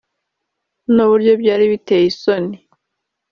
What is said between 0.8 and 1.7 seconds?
n’uburyo byari